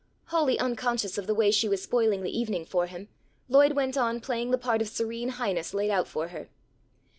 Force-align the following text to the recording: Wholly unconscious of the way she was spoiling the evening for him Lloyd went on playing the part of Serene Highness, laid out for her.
Wholly 0.29 0.57
unconscious 0.57 1.19
of 1.19 1.27
the 1.27 1.35
way 1.35 1.51
she 1.51 1.69
was 1.69 1.83
spoiling 1.83 2.23
the 2.23 2.35
evening 2.35 2.65
for 2.65 2.87
him 2.87 3.07
Lloyd 3.47 3.73
went 3.73 3.95
on 3.95 4.19
playing 4.19 4.49
the 4.49 4.57
part 4.57 4.81
of 4.81 4.87
Serene 4.87 5.29
Highness, 5.29 5.75
laid 5.75 5.91
out 5.91 6.07
for 6.07 6.29
her. 6.29 6.49